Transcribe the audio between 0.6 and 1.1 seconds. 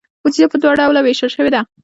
دوه ډوله